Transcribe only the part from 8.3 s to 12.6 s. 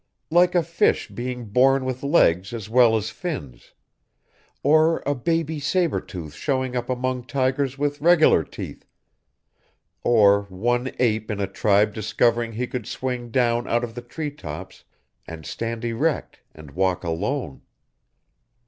teeth, or one ape in a tribe discovering